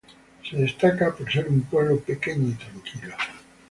Se 0.49 0.57
destaca 0.57 1.13
por 1.15 1.31
ser 1.31 1.47
un 1.47 1.61
pueblo 1.61 1.99
pequeño 1.99 2.47
y 2.47 2.53
tranquilo. 2.53 3.13